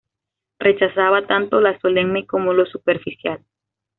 Rechazaba 0.57 1.27
tanto 1.27 1.61
lo 1.61 1.77
solemne 1.79 2.25
como 2.25 2.53
lo 2.53 2.65
superficial. 2.65 3.39